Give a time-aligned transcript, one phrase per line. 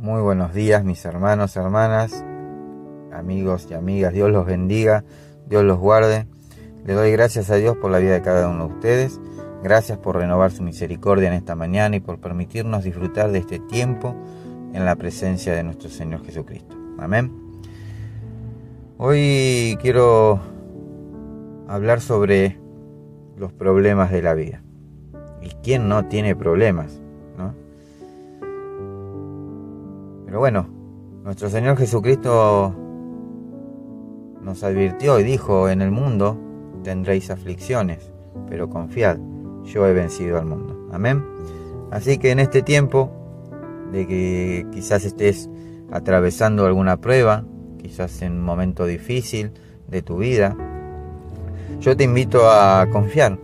[0.00, 2.24] Muy buenos días mis hermanos, hermanas,
[3.12, 4.12] amigos y amigas.
[4.12, 5.02] Dios los bendiga,
[5.48, 6.28] Dios los guarde.
[6.86, 9.20] Le doy gracias a Dios por la vida de cada uno de ustedes.
[9.60, 14.14] Gracias por renovar su misericordia en esta mañana y por permitirnos disfrutar de este tiempo
[14.72, 16.76] en la presencia de nuestro Señor Jesucristo.
[17.00, 17.32] Amén.
[18.98, 20.38] Hoy quiero
[21.66, 22.56] hablar sobre
[23.36, 24.62] los problemas de la vida.
[25.42, 27.00] ¿Y quién no tiene problemas?
[30.28, 30.66] Pero bueno,
[31.24, 32.74] nuestro Señor Jesucristo
[34.42, 36.36] nos advirtió y dijo, en el mundo
[36.84, 38.12] tendréis aflicciones,
[38.46, 39.16] pero confiad,
[39.64, 40.86] yo he vencido al mundo.
[40.92, 41.24] Amén.
[41.90, 43.10] Así que en este tiempo
[43.90, 45.48] de que quizás estés
[45.90, 47.46] atravesando alguna prueba,
[47.80, 49.52] quizás en un momento difícil
[49.86, 50.54] de tu vida,
[51.80, 53.38] yo te invito a confiar,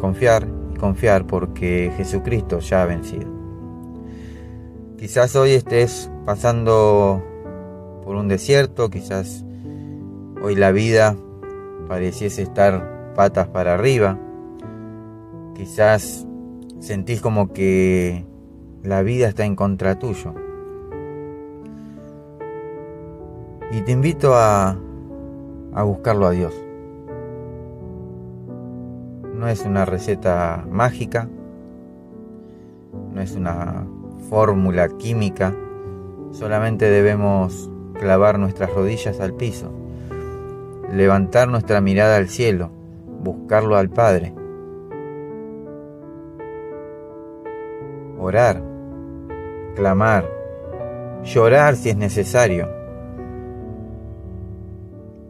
[0.00, 3.30] confiar y confiar porque Jesucristo ya ha vencido.
[4.96, 7.22] Quizás hoy estés pasando
[8.04, 9.44] por un desierto, quizás
[10.42, 11.16] hoy la vida
[11.88, 14.18] pareciese estar patas para arriba,
[15.54, 16.26] quizás
[16.80, 18.24] sentís como que
[18.82, 20.34] la vida está en contra tuyo.
[23.70, 24.76] Y te invito a,
[25.72, 26.54] a buscarlo a Dios.
[29.34, 31.28] No es una receta mágica,
[33.12, 33.86] no es una
[34.28, 35.54] fórmula química,
[36.32, 39.70] solamente debemos clavar nuestras rodillas al piso,
[40.90, 42.70] levantar nuestra mirada al cielo,
[43.22, 44.34] buscarlo al Padre,
[48.18, 48.62] orar,
[49.76, 50.28] clamar,
[51.22, 52.68] llorar si es necesario,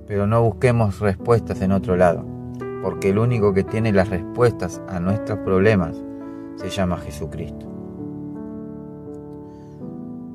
[0.06, 2.24] pero no busquemos respuestas en otro lado,
[2.82, 6.02] porque el único que tiene las respuestas a nuestros problemas
[6.56, 7.71] se llama Jesucristo.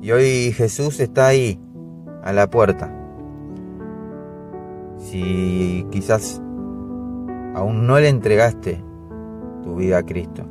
[0.00, 1.60] Y hoy Jesús está ahí,
[2.22, 2.94] a la puerta.
[4.98, 6.40] Si quizás
[7.54, 8.82] aún no le entregaste
[9.62, 10.44] tu vida a Cristo,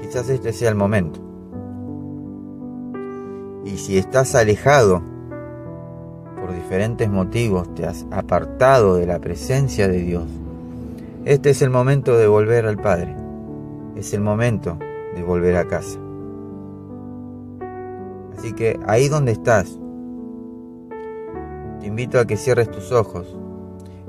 [0.00, 1.20] quizás este sea el momento.
[3.64, 5.02] Y si estás alejado
[6.40, 10.26] por diferentes motivos, te has apartado de la presencia de Dios,
[11.28, 13.14] este es el momento de volver al Padre.
[13.96, 14.78] Es el momento
[15.14, 15.98] de volver a casa.
[18.38, 19.80] Así que ahí donde estás,
[21.80, 23.36] te invito a que cierres tus ojos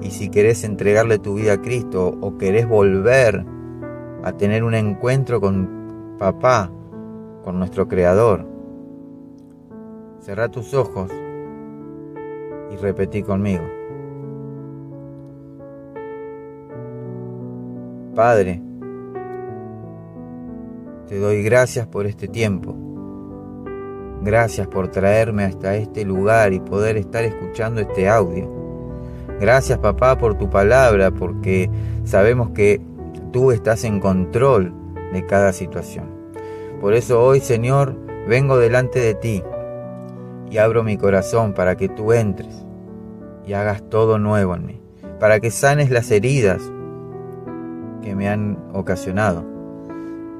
[0.04, 3.44] y si querés entregarle tu vida a Cristo o querés volver
[4.24, 6.72] a tener un encuentro con papá,
[7.44, 8.46] con nuestro Creador,
[10.20, 11.12] cerrá tus ojos
[12.72, 13.64] y repetí conmigo.
[18.14, 18.62] Padre,
[21.08, 22.89] te doy gracias por este tiempo
[24.22, 28.50] Gracias por traerme hasta este lugar y poder estar escuchando este audio.
[29.40, 31.70] Gracias papá por tu palabra, porque
[32.04, 32.82] sabemos que
[33.32, 34.74] tú estás en control
[35.14, 36.06] de cada situación.
[36.82, 37.96] Por eso hoy, Señor,
[38.28, 39.44] vengo delante de ti
[40.52, 42.66] y abro mi corazón para que tú entres
[43.46, 44.82] y hagas todo nuevo en mí,
[45.20, 46.62] para que sanes las heridas
[48.02, 49.46] que me han ocasionado.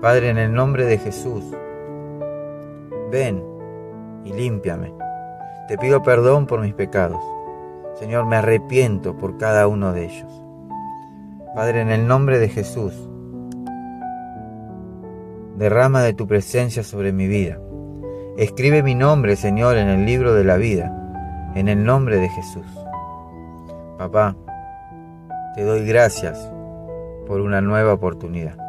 [0.02, 1.44] Padre, en el nombre de Jesús,
[3.12, 3.42] ven
[4.26, 4.94] y límpiame.
[5.68, 7.24] Te pido perdón por mis pecados.
[7.96, 10.44] Señor, me arrepiento por cada uno de ellos.
[11.56, 12.94] Padre, en el nombre de Jesús,
[15.58, 17.60] derrama de tu presencia sobre mi vida.
[18.38, 22.68] Escribe mi nombre, Señor, en el libro de la vida, en el nombre de Jesús.
[23.98, 24.36] Papá,
[25.56, 26.40] te doy gracias
[27.28, 28.69] por una nueva oportunidad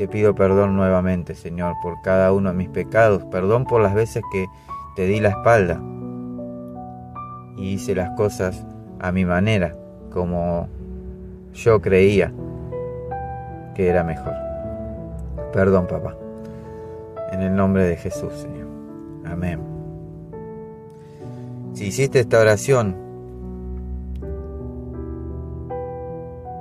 [0.00, 3.22] te pido perdón nuevamente, Señor, por cada uno de mis pecados.
[3.24, 4.46] Perdón por las veces que
[4.96, 5.78] te di la espalda
[7.58, 8.64] y hice las cosas
[8.98, 9.76] a mi manera,
[10.10, 10.68] como
[11.52, 12.32] yo creía
[13.74, 14.32] que era mejor.
[15.52, 16.16] Perdón, papá.
[17.32, 18.68] En el nombre de Jesús, Señor.
[19.26, 19.60] Amén.
[21.74, 22.96] Si hiciste esta oración,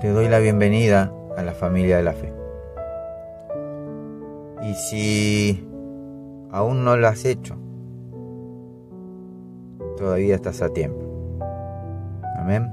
[0.01, 2.38] te doy la bienvenida a la familia de la fe.
[4.61, 5.67] Y si
[6.51, 7.55] aún no lo has hecho,
[9.97, 11.39] todavía estás a tiempo.
[12.37, 12.69] Amén.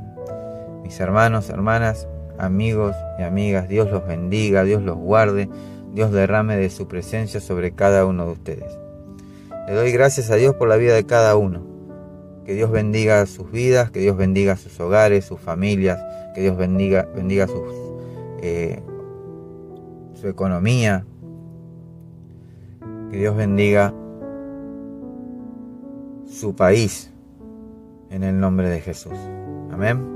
[0.82, 5.48] Mis hermanos, hermanas, amigos y amigas, Dios los bendiga, Dios los guarde,
[5.92, 8.78] Dios derrame de su presencia sobre cada uno de ustedes.
[9.66, 11.64] Le doy gracias a Dios por la vida de cada uno.
[12.44, 15.98] Que Dios bendiga sus vidas, que Dios bendiga sus hogares, sus familias,
[16.34, 17.62] que Dios bendiga, bendiga sus,
[18.40, 18.80] eh,
[20.14, 21.04] su economía,
[23.10, 23.92] Que Dios bendiga
[26.26, 27.12] su país
[28.10, 29.18] en el nombre de Jesús.
[29.72, 30.15] Amén.